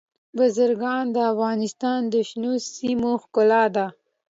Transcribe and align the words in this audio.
بزګان 0.35 1.05
د 1.15 1.17
افغانستان 1.31 1.99
د 2.13 2.15
شنو 2.29 2.53
سیمو 2.75 3.11
ښکلا 3.23 3.63
ده. 3.75 3.85